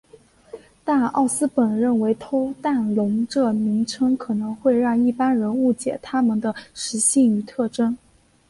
[0.83, 7.95] 但奥斯本认为偷蛋龙这名称可能会让一般人误解它们的食性与特征。